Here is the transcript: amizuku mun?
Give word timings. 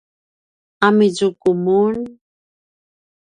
amizuku 0.87 1.49
mun? 1.63 1.95